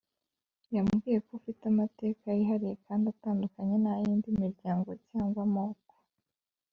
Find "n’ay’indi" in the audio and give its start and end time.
3.79-4.29